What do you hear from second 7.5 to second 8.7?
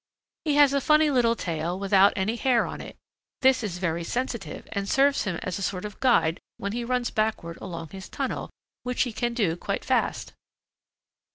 along his tunnel,